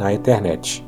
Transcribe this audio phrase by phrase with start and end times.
[0.00, 0.82] na internet.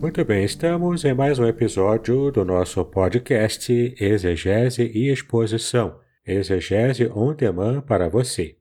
[0.00, 7.34] Muito bem, estamos em mais um episódio do nosso podcast Exegese e Exposição, Exegese on
[7.34, 8.56] Demand para você.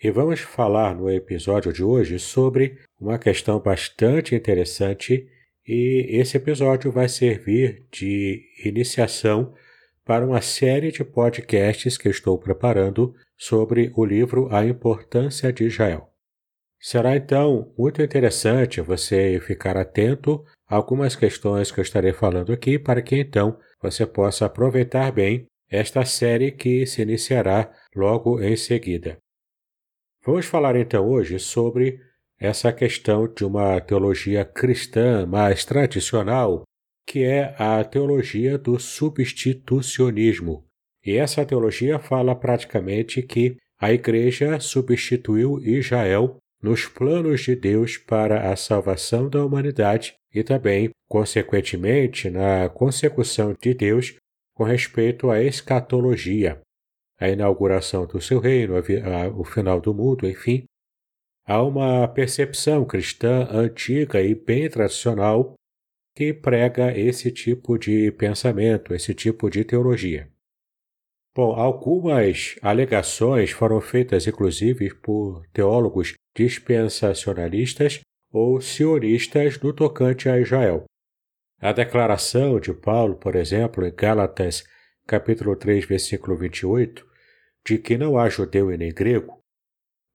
[0.00, 5.26] E vamos falar no episódio de hoje sobre uma questão bastante interessante
[5.66, 9.52] e esse episódio vai servir de iniciação
[10.04, 16.10] para uma série de podcasts que estou preparando sobre o livro A Importância de Israel.
[16.78, 22.78] Será então muito interessante você ficar atento a algumas questões que eu estarei falando aqui
[22.78, 29.16] para que então você possa aproveitar bem esta série que se iniciará logo em seguida.
[30.24, 31.98] Vamos falar então hoje sobre
[32.38, 36.64] essa questão de uma teologia cristã mais tradicional
[37.06, 40.64] que é a teologia do substitucionismo.
[41.04, 48.50] E essa teologia fala praticamente que a Igreja substituiu Israel nos planos de Deus para
[48.50, 54.16] a salvação da humanidade e também, consequentemente, na consecução de Deus
[54.54, 56.60] com respeito à escatologia,
[57.20, 58.74] a inauguração do seu reino,
[59.36, 60.64] o final do mundo, enfim.
[61.46, 65.54] Há uma percepção cristã antiga e bem tradicional
[66.14, 70.30] que prega esse tipo de pensamento, esse tipo de teologia.
[71.34, 78.00] Bom, algumas alegações foram feitas inclusive por teólogos dispensacionalistas
[78.32, 80.84] ou sionistas no tocante a Israel.
[81.60, 84.64] A declaração de Paulo, por exemplo, em Gálatas
[85.06, 87.04] capítulo 3, versículo 28,
[87.66, 89.40] de que não há judeu e nem grego,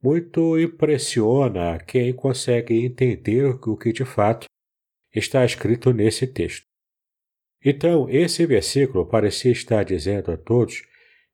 [0.02, 4.46] muito impressiona quem consegue entender o que de fato
[5.14, 6.66] está escrito nesse texto.
[7.64, 10.84] Então, esse versículo parecia estar dizendo a todos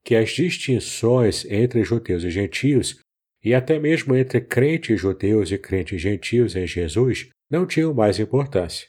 [0.03, 2.99] que as distinções entre judeus e gentios,
[3.43, 8.87] e até mesmo entre crentes judeus e crentes gentios em Jesus, não tinham mais importância.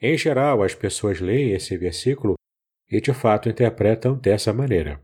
[0.00, 2.34] Em geral, as pessoas leem esse versículo
[2.90, 5.02] e de fato interpretam dessa maneira.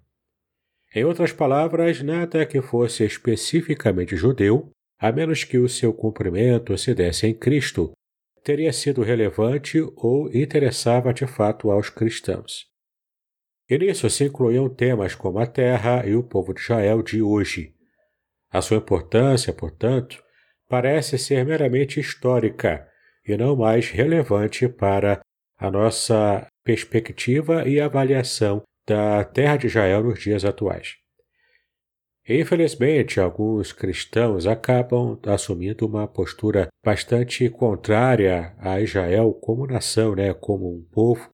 [0.94, 6.94] Em outras palavras, nada que fosse especificamente judeu, a menos que o seu cumprimento se
[6.94, 7.92] desse em Cristo,
[8.42, 12.66] teria sido relevante ou interessava de fato aos cristãos.
[13.68, 17.74] E nisso se incluíam temas como a terra e o povo de Israel de hoje.
[18.50, 20.22] A sua importância, portanto,
[20.68, 22.88] parece ser meramente histórica
[23.26, 25.20] e não mais relevante para
[25.58, 30.96] a nossa perspectiva e avaliação da terra de Israel nos dias atuais.
[32.28, 40.68] Infelizmente, alguns cristãos acabam assumindo uma postura bastante contrária a Israel como nação, né, como
[40.68, 41.30] um povo,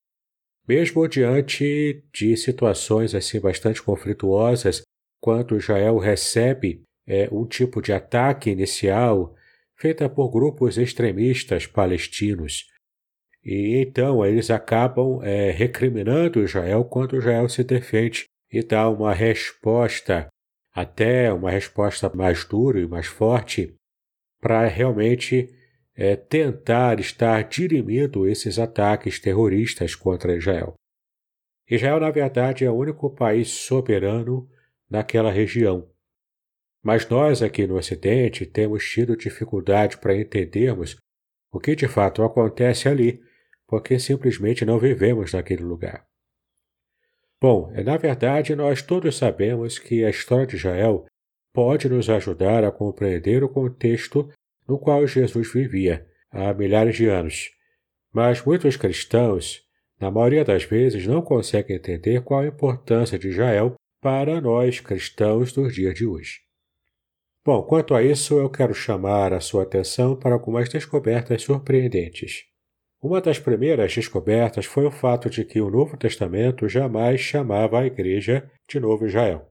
[0.65, 4.83] mesmo diante de situações assim bastante conflituosas,
[5.21, 9.35] quando Israel recebe é, um tipo de ataque inicial
[9.75, 12.67] feita por grupos extremistas palestinos.
[13.43, 20.27] E então eles acabam é, recriminando Israel quando Israel se defende e dá uma resposta
[20.75, 23.73] até uma resposta mais dura e mais forte
[24.41, 25.47] para realmente
[25.95, 30.73] é, tentar estar dirimindo esses ataques terroristas contra Israel.
[31.69, 34.49] Israel, na verdade, é o único país soberano
[34.89, 35.89] naquela região.
[36.83, 40.97] Mas nós aqui no Ocidente temos tido dificuldade para entendermos
[41.53, 43.23] o que de fato acontece ali,
[43.65, 46.05] porque simplesmente não vivemos naquele lugar.
[47.47, 51.05] Bom, na verdade, nós todos sabemos que a história de Israel
[51.53, 54.27] pode nos ajudar a compreender o contexto
[54.67, 57.51] no qual Jesus vivia há milhares de anos.
[58.11, 59.61] Mas muitos cristãos,
[60.01, 65.53] na maioria das vezes, não conseguem entender qual a importância de Israel para nós cristãos
[65.53, 66.39] dos dias de hoje.
[67.45, 72.54] Bom, quanto a isso, eu quero chamar a sua atenção para algumas descobertas surpreendentes.
[73.05, 77.85] Uma das primeiras descobertas foi o fato de que o Novo Testamento jamais chamava a
[77.85, 79.47] Igreja de Novo Israel.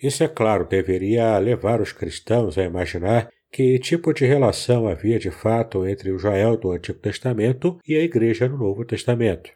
[0.00, 5.32] Isso, é claro, deveria levar os cristãos a imaginar que tipo de relação havia de
[5.32, 9.50] fato entre o Israel do Antigo Testamento e a Igreja no Novo Testamento.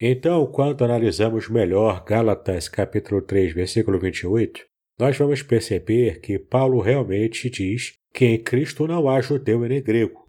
[0.00, 4.64] Então, quando analisamos melhor Gálatas capítulo 3, versículo 28,
[5.00, 9.82] nós vamos perceber que Paulo realmente diz que em Cristo não há judeu e nem
[9.82, 10.27] grego.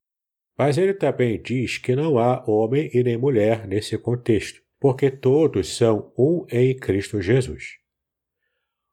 [0.59, 5.73] Mas ele também diz que não há homem e nem mulher nesse contexto, porque todos
[5.77, 7.77] são um em Cristo Jesus.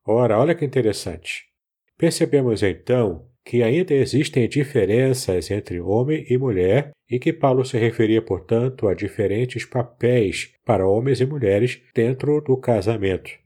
[0.06, 1.42] Ora, olha que interessante.
[1.98, 8.22] Percebemos então que ainda existem diferenças entre homem e mulher e que Paulo se referia,
[8.22, 13.45] portanto, a diferentes papéis para homens e mulheres dentro do casamento.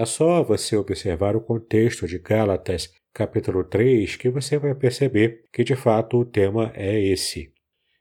[0.00, 5.62] É só você observar o contexto de Gálatas, capítulo 3, que você vai perceber que
[5.62, 7.52] de fato o tema é esse.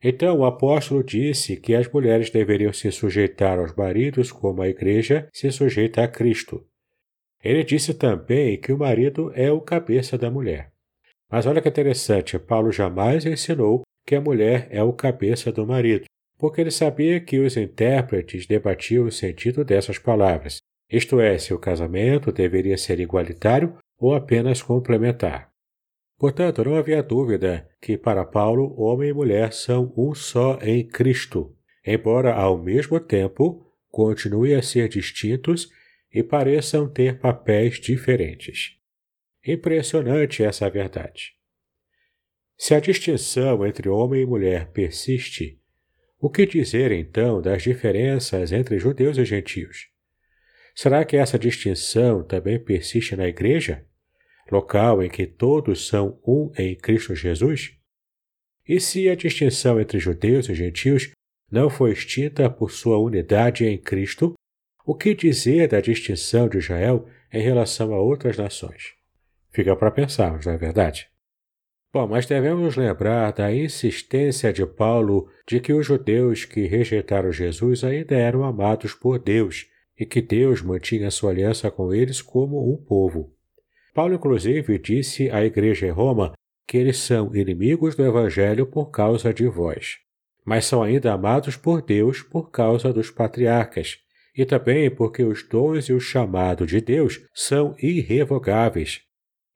[0.01, 5.27] Então, o apóstolo disse que as mulheres deveriam se sujeitar aos maridos como a igreja
[5.33, 6.65] se sujeita a Cristo.
[7.43, 10.71] Ele disse também que o marido é o cabeça da mulher.
[11.29, 16.05] Mas olha que interessante, Paulo jamais ensinou que a mulher é o cabeça do marido,
[16.37, 20.59] porque ele sabia que os intérpretes debatiam o sentido dessas palavras,
[20.91, 25.49] isto é, se o casamento deveria ser igualitário ou apenas complementar.
[26.17, 31.55] Portanto, não havia dúvida que para Paulo homem e mulher são um só em Cristo,
[31.85, 35.69] embora ao mesmo tempo continuem a ser distintos
[36.11, 38.77] e pareçam ter papéis diferentes.
[39.45, 41.33] Impressionante essa verdade.
[42.57, 45.61] Se a distinção entre homem e mulher persiste,
[46.19, 49.87] o que dizer então das diferenças entre judeus e gentios?
[50.81, 53.85] Será que essa distinção também persiste na Igreja,
[54.49, 57.75] local em que todos são um em Cristo Jesus?
[58.65, 61.11] E se a distinção entre judeus e gentios
[61.51, 64.35] não foi extinta por sua unidade em Cristo,
[64.85, 68.93] o que dizer da distinção de Israel em relação a outras nações?
[69.51, 71.09] Fica para pensarmos, não é verdade?
[71.91, 77.83] Bom, mas devemos lembrar da insistência de Paulo de que os judeus que rejeitaram Jesus
[77.83, 79.67] ainda eram amados por Deus
[79.99, 83.33] e que Deus mantinha sua aliança com eles como um povo.
[83.93, 86.33] Paulo, inclusive, disse à igreja em Roma
[86.67, 89.97] que eles são inimigos do Evangelho por causa de vós,
[90.45, 93.97] mas são ainda amados por Deus por causa dos patriarcas,
[94.35, 99.01] e também porque os dons e o chamado de Deus são irrevogáveis,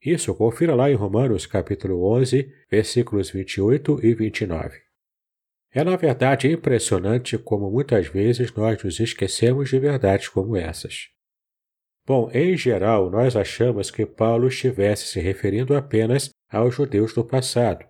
[0.05, 4.82] isso confira lá em Romanos capítulo 11, versículos 28 e 29.
[5.73, 11.09] É na verdade impressionante como muitas vezes nós nos esquecemos de verdades como essas.
[12.05, 17.85] Bom, em geral, nós achamos que Paulo estivesse se referindo apenas aos judeus do passado,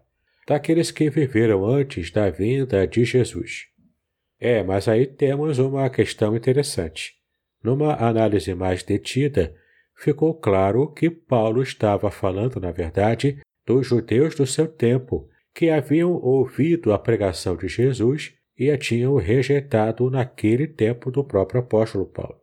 [0.47, 3.65] daqueles que viveram antes da vinda de Jesus.
[4.39, 7.13] É, mas aí temos uma questão interessante.
[7.63, 9.55] Numa análise mais detida,
[9.95, 16.13] ficou claro que Paulo estava falando, na verdade, dos judeus do seu tempo, que haviam
[16.13, 22.39] ouvido a pregação de Jesus e a tinham rejeitado naquele tempo do próprio apóstolo Paulo.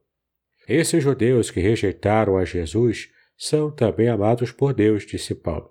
[0.68, 5.70] Esses judeus que rejeitaram a Jesus são também amados por Deus, disse Paulo.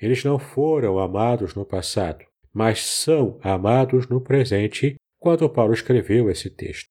[0.00, 6.50] Eles não foram amados no passado, mas são amados no presente quando Paulo escreveu esse
[6.50, 6.88] texto.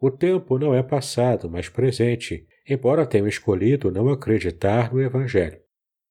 [0.00, 5.58] O tempo não é passado, mas presente, embora tenham escolhido não acreditar no Evangelho.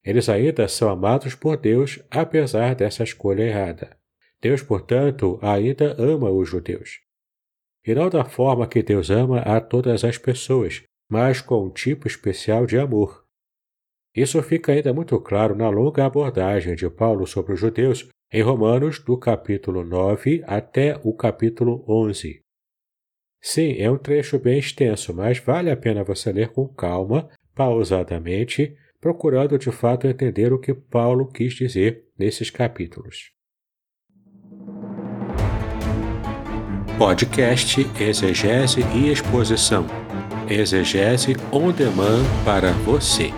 [0.07, 3.97] Eles ainda são amados por Deus, apesar dessa escolha errada.
[4.41, 7.01] Deus, portanto, ainda ama os judeus.
[7.85, 12.07] E não da forma que Deus ama a todas as pessoas, mas com um tipo
[12.07, 13.25] especial de amor.
[14.15, 18.99] Isso fica ainda muito claro na longa abordagem de Paulo sobre os judeus em Romanos,
[18.99, 22.41] do capítulo 9 até o capítulo 11.
[23.41, 28.73] Sim, é um trecho bem extenso, mas vale a pena você ler com calma, pausadamente,
[29.07, 33.31] procurando de fato entender o que Paulo quis dizer nesses capítulos.
[36.97, 39.85] Podcast Exegese e Exposição.
[40.49, 43.31] Exegese on demand para você.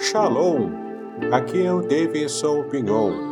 [0.00, 0.70] Shalom!
[1.30, 3.31] Aqui é o Davidson Pignon e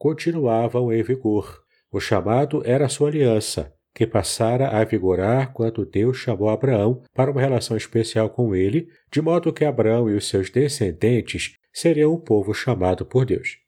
[0.00, 1.62] continuavam em vigor.
[1.92, 7.40] O chamado era sua aliança, que passara a vigorar quando Deus chamou Abraão para uma
[7.40, 12.54] relação especial com ele, de modo que Abraão e os seus descendentes seriam um povo
[12.54, 13.58] chamado por Deus.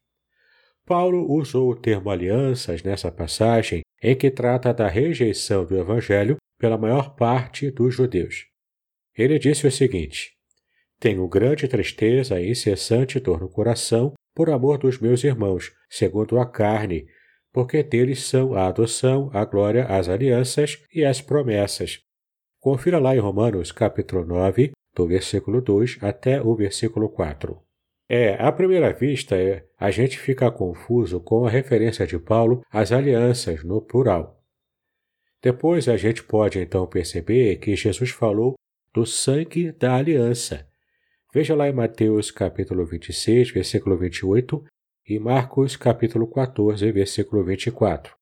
[0.87, 6.79] Paulo usou o termo alianças nessa passagem em que trata da rejeição do Evangelho pela
[6.79, 8.47] maior parte dos judeus.
[9.15, 10.33] Ele disse o seguinte:
[10.99, 16.47] Tenho grande tristeza e incessante dor no coração por amor dos meus irmãos, segundo a
[16.47, 17.07] carne,
[17.53, 22.01] porque deles são a adoção, a glória, as alianças e as promessas.
[22.61, 27.61] Confira lá em Romanos capítulo 9, do versículo 2 até o versículo 4.
[28.09, 32.93] É, à primeira vista, é, a gente fica confuso com a referência de Paulo às
[32.93, 34.43] alianças no plural.
[35.43, 38.55] Depois a gente pode então perceber que Jesus falou
[38.95, 40.69] do sangue da aliança.
[41.35, 44.63] Veja lá em Mateus capítulo 26, versículo 28
[45.09, 48.15] e Marcos capítulo 14, versículo 24.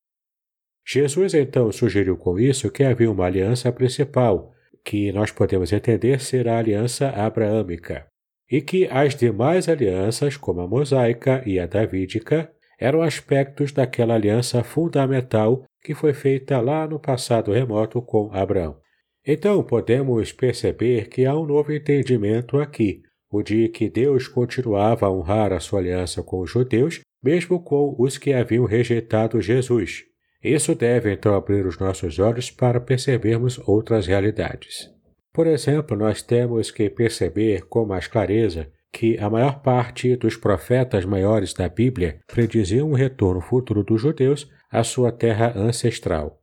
[0.87, 4.53] Jesus então sugeriu com isso que havia uma aliança principal,
[4.85, 8.07] que nós podemos entender ser a aliança abraâmica,
[8.49, 12.49] e que as demais alianças, como a mosaica e a davídica,
[12.79, 18.79] eram aspectos daquela aliança fundamental que foi feita lá no passado remoto com Abraão.
[19.25, 23.01] Então podemos perceber que há um novo entendimento aqui,
[23.31, 27.95] o de que Deus continuava a honrar a sua aliança com os judeus, mesmo com
[27.99, 30.03] os que haviam rejeitado Jesus.
[30.43, 34.89] Isso deve então abrir os nossos olhos para percebermos outras realidades.
[35.31, 41.05] Por exemplo, nós temos que perceber com mais clareza que a maior parte dos profetas
[41.05, 46.40] maiores da Bíblia prediziam o retorno futuro dos judeus à sua terra ancestral.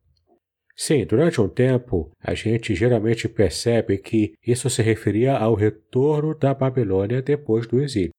[0.81, 6.55] Sim, durante um tempo, a gente geralmente percebe que isso se referia ao retorno da
[6.55, 8.13] Babilônia depois do exílio.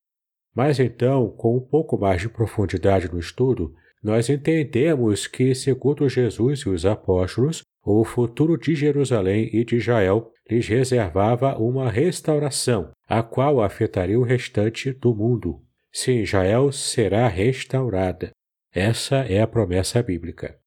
[0.53, 3.73] Mas então, com um pouco mais de profundidade no estudo,
[4.03, 10.29] nós entendemos que, segundo Jesus e os apóstolos, o futuro de Jerusalém e de Israel
[10.49, 15.61] lhes reservava uma restauração, a qual afetaria o restante do mundo.
[15.93, 18.31] Sim, Israel será restaurada.
[18.73, 20.58] Essa é a promessa bíblica.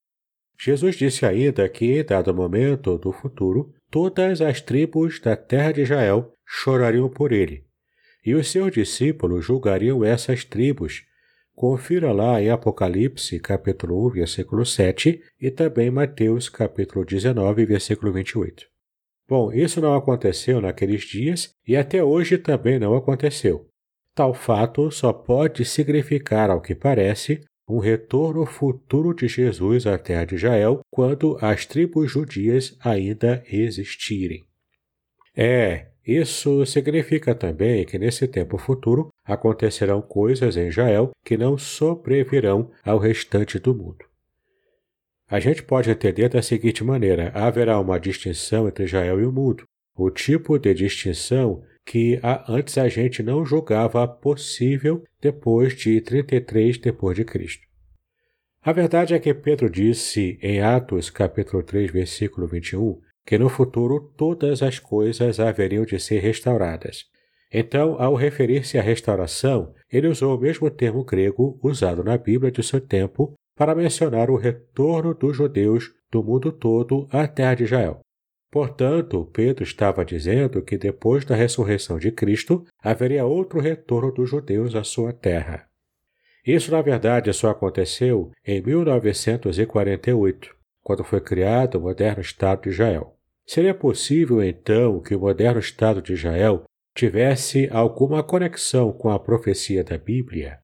[0.64, 6.34] Jesus disse ainda que, dado momento do futuro, todas as tribos da terra de Israel
[6.46, 7.64] chorariam por ele,
[8.24, 11.02] e os seus discípulos julgariam essas tribos.
[11.52, 18.64] Confira lá em Apocalipse, capítulo 1, versículo 7, e também Mateus, capítulo 19, versículo 28.
[19.28, 23.66] Bom, isso não aconteceu naqueles dias e até hoje também não aconteceu.
[24.14, 27.40] Tal fato só pode significar, ao que parece,
[27.72, 34.44] um retorno futuro de Jesus à terra de Israel quando as tribos judias ainda existirem.
[35.34, 42.70] É, isso significa também que nesse tempo futuro acontecerão coisas em Israel que não sobrevirão
[42.84, 44.04] ao restante do mundo.
[45.26, 49.64] A gente pode entender da seguinte maneira: haverá uma distinção entre Israel e o mundo,
[49.96, 57.16] o tipo de distinção que antes a gente não julgava possível depois de 33 depois
[57.16, 57.62] de Cristo.
[58.60, 64.12] A verdade é que Pedro disse em Atos capítulo 3, versículo 21, que no futuro
[64.16, 67.04] todas as coisas haveriam de ser restauradas.
[67.52, 72.62] Então, ao referir-se à restauração, ele usou o mesmo termo grego usado na Bíblia de
[72.62, 78.00] seu tempo para mencionar o retorno dos judeus do mundo todo à terra de Israel.
[78.52, 84.74] Portanto, Pedro estava dizendo que depois da ressurreição de Cristo haveria outro retorno dos judeus
[84.74, 85.66] à sua terra.
[86.46, 93.16] Isso, na verdade, só aconteceu em 1948, quando foi criado o moderno Estado de Israel.
[93.46, 99.82] Seria possível, então, que o moderno Estado de Israel tivesse alguma conexão com a profecia
[99.82, 100.58] da Bíblia?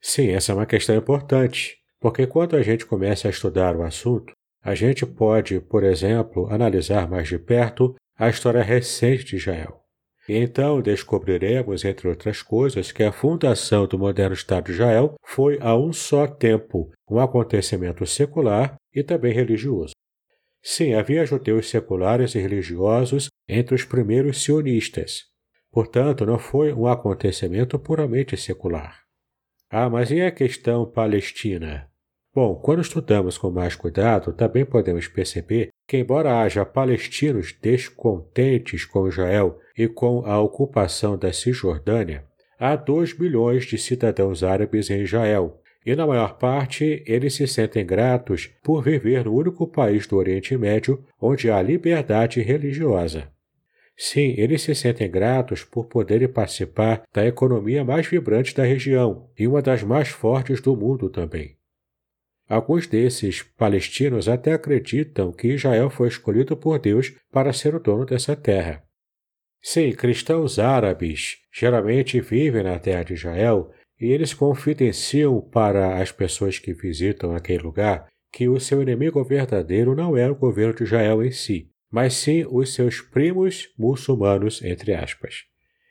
[0.00, 4.32] Sim, essa é uma questão importante, porque quando a gente começa a estudar o assunto,
[4.64, 9.82] a gente pode, por exemplo, analisar mais de perto a história recente de Israel.
[10.26, 15.76] Então descobriremos, entre outras coisas, que a fundação do moderno Estado de Israel foi a
[15.76, 19.92] um só tempo um acontecimento secular e também religioso.
[20.62, 25.24] Sim, havia judeus seculares e religiosos entre os primeiros sionistas.
[25.70, 29.02] Portanto, não foi um acontecimento puramente secular.
[29.68, 31.90] Ah, mas e a questão palestina?
[32.34, 39.06] Bom, quando estudamos com mais cuidado, também podemos perceber que, embora haja palestinos descontentes com
[39.06, 42.24] Israel e com a ocupação da Cisjordânia,
[42.58, 47.86] há 2 milhões de cidadãos árabes em Israel, e na maior parte eles se sentem
[47.86, 53.28] gratos por viver no único país do Oriente Médio onde há liberdade religiosa.
[53.96, 59.46] Sim, eles se sentem gratos por poderem participar da economia mais vibrante da região e
[59.46, 61.56] uma das mais fortes do mundo também.
[62.48, 68.04] Alguns desses palestinos até acreditam que Israel foi escolhido por Deus para ser o dono
[68.04, 68.82] dessa terra.
[69.62, 76.58] Sim, cristãos árabes geralmente vivem na terra de Israel e eles confidenciam para as pessoas
[76.58, 81.24] que visitam aquele lugar que o seu inimigo verdadeiro não era o governo de Israel
[81.24, 85.44] em si, mas sim os seus primos muçulmanos, entre aspas.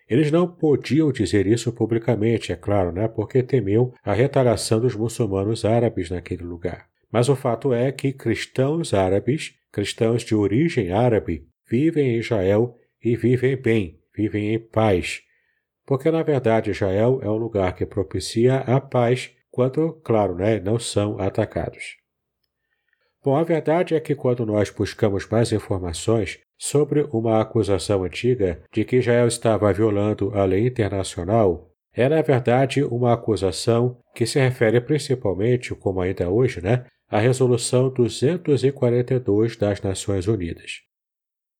[0.09, 5.63] Eles não podiam dizer isso publicamente, é claro, né, porque temiam a retaliação dos muçulmanos
[5.63, 6.87] árabes naquele lugar.
[7.11, 13.15] Mas o fato é que cristãos árabes, cristãos de origem árabe, vivem em Israel e
[13.15, 15.21] vivem bem, vivem em paz.
[15.85, 20.79] Porque, na verdade, Israel é um lugar que propicia a paz quando, claro, né, não
[20.79, 21.97] são atacados.
[23.23, 28.85] Bom, a verdade é que quando nós buscamos mais informações sobre uma acusação antiga de
[28.85, 34.79] que Israel estava violando a lei internacional, é na verdade uma acusação que se refere
[34.79, 40.79] principalmente, como ainda hoje, né, à Resolução 242 das Nações Unidas.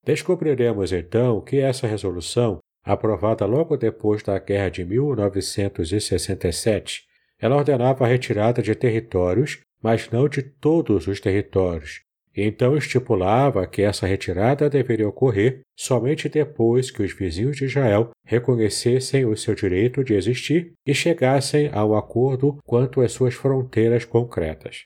[0.05, 7.01] Descobriremos então que essa resolução, aprovada logo depois da Guerra de 1967,
[7.41, 12.03] ela ordenava a retirada de territórios, mas não de todos os territórios,
[12.35, 19.25] então estipulava que essa retirada deveria ocorrer somente depois que os vizinhos de Israel reconhecessem
[19.25, 24.85] o seu direito de existir e chegassem a um acordo quanto às suas fronteiras concretas.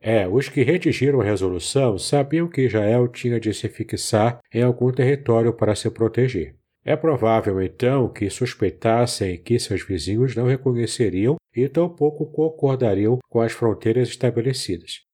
[0.00, 4.92] É, os que redigiram a resolução sabiam que Israel tinha de se fixar em algum
[4.92, 6.54] território para se proteger.
[6.84, 13.52] É provável, então, que suspeitassem que seus vizinhos não reconheceriam e tampouco concordariam com as
[13.52, 15.07] fronteiras estabelecidas.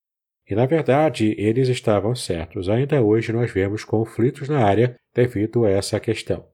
[0.48, 2.68] E, na verdade, eles estavam certos.
[2.68, 6.44] Ainda hoje nós vemos conflitos na área devido a essa questão.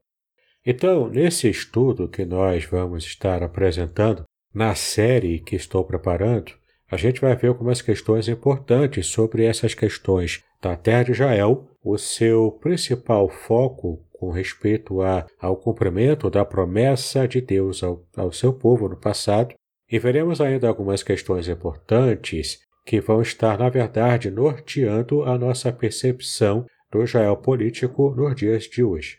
[0.64, 6.52] Então, nesse estudo que nós vamos estar apresentando, na série que estou preparando,
[6.90, 11.96] a gente vai ver algumas questões importantes sobre essas questões da terra de Israel, o
[11.96, 18.52] seu principal foco com respeito a, ao cumprimento da promessa de Deus ao, ao seu
[18.52, 19.54] povo no passado,
[19.90, 26.66] e veremos ainda algumas questões importantes que vão estar, na verdade, norteando a nossa percepção
[26.90, 29.18] do Israel político nos dias de hoje.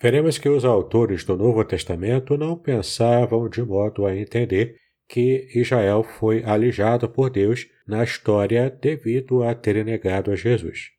[0.00, 4.76] Veremos que os autores do Novo Testamento não pensavam de modo a entender
[5.08, 10.90] que Israel foi alijado por Deus na história devido a terem negado a Jesus.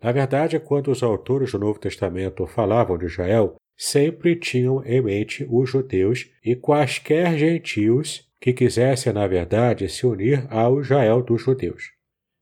[0.00, 5.46] Na verdade, quando os autores do Novo Testamento falavam de Israel, sempre tinham em mente
[5.48, 11.92] os judeus e quaisquer gentios que quisessem, na verdade, se unir ao Israel dos judeus.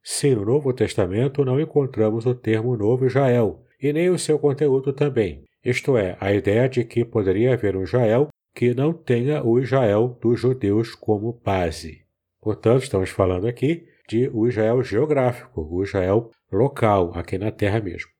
[0.02, 4.94] Sim, no Novo Testamento não encontramos o termo Novo Israel, e nem o seu conteúdo
[4.94, 9.60] também, isto é, a ideia de que poderia haver um Israel que não tenha o
[9.60, 12.00] Israel dos judeus como base.
[12.40, 18.10] Portanto, estamos falando aqui de o Israel geográfico, o Israel local, aqui na terra mesmo.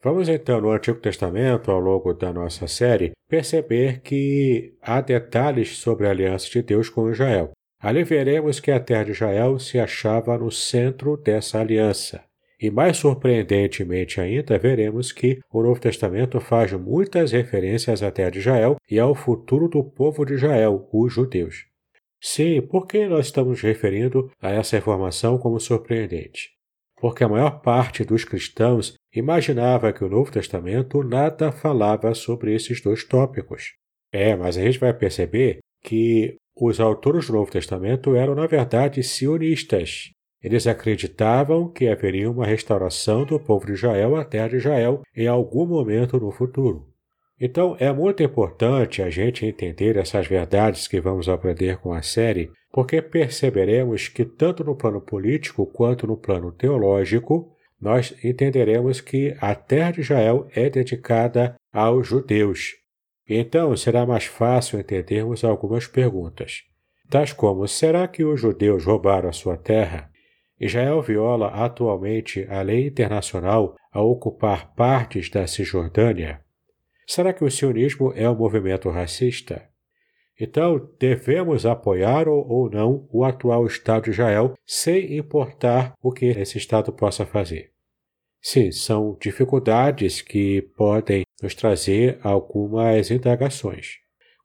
[0.00, 6.06] Vamos então no Antigo Testamento, ao longo da nossa série, perceber que há detalhes sobre
[6.06, 7.50] a aliança de Deus com Israel.
[7.80, 12.22] Ali veremos que a terra de Israel se achava no centro dessa aliança.
[12.60, 18.38] E mais surpreendentemente ainda, veremos que o Novo Testamento faz muitas referências à terra de
[18.38, 21.66] Israel e ao futuro do povo de Israel, os judeus.
[22.20, 26.50] Sim, por que nós estamos referindo a essa informação como surpreendente?
[27.00, 32.80] Porque a maior parte dos cristãos imaginava que o Novo Testamento nada falava sobre esses
[32.80, 33.74] dois tópicos.
[34.12, 39.02] É, mas a gente vai perceber que os autores do Novo Testamento eram, na verdade,
[39.02, 40.10] sionistas.
[40.42, 45.26] Eles acreditavam que haveria uma restauração do povo de Israel à terra de Israel em
[45.26, 46.86] algum momento no futuro.
[47.40, 52.50] Então é muito importante a gente entender essas verdades que vamos aprender com a série,
[52.72, 59.54] porque perceberemos que tanto no plano político quanto no plano teológico, nós entenderemos que a
[59.54, 62.74] terra de Israel é dedicada aos judeus.
[63.28, 66.62] Então será mais fácil entendermos algumas perguntas,
[67.08, 70.10] tais como: será que os judeus roubaram a sua terra?
[70.60, 76.40] Israel viola atualmente a lei internacional ao ocupar partes da Cisjordânia?
[77.06, 79.67] Será que o sionismo é um movimento racista?
[80.40, 86.58] Então, devemos apoiar ou não o atual Estado de Israel sem importar o que esse
[86.58, 87.72] Estado possa fazer.
[88.40, 93.96] Sim, são dificuldades que podem nos trazer algumas indagações.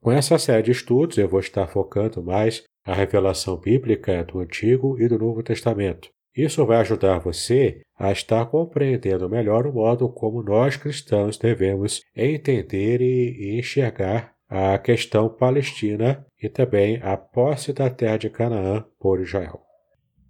[0.01, 4.99] Com essa série de estudos, eu vou estar focando mais a revelação bíblica do Antigo
[4.99, 6.09] e do Novo Testamento.
[6.35, 13.01] Isso vai ajudar você a estar compreendendo melhor o modo como nós cristãos devemos entender
[13.01, 19.61] e enxergar a questão palestina e também a posse da terra de Canaã por Israel.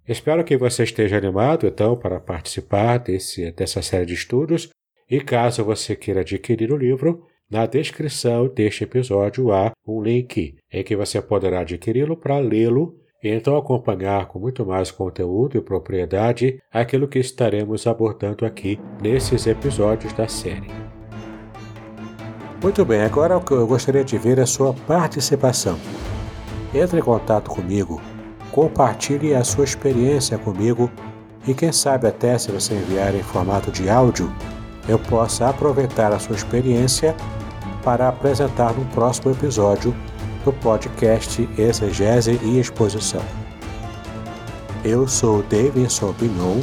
[0.08, 4.70] Espero que você esteja animado, então, para participar desse, dessa série de estudos.
[5.10, 10.82] E caso você queira adquirir o livro, na descrição deste episódio há um link em
[10.82, 16.58] que você poderá adquiri-lo para lê-lo e então acompanhar com muito mais conteúdo e propriedade
[16.72, 20.83] aquilo que estaremos abordando aqui nesses episódios da série.
[22.64, 25.78] Muito bem, agora o que eu gostaria de ver é a sua participação.
[26.72, 28.00] Entre em contato comigo,
[28.50, 30.90] compartilhe a sua experiência comigo
[31.46, 34.34] e quem sabe até se você enviar em formato de áudio,
[34.88, 37.14] eu possa aproveitar a sua experiência
[37.84, 39.94] para apresentar no próximo episódio
[40.42, 43.20] do podcast Exegese e Exposição.
[44.82, 46.62] Eu sou Davidson Bignon